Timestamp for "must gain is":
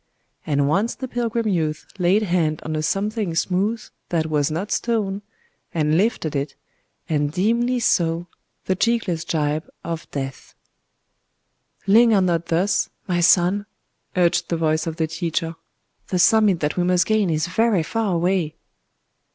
16.83-17.45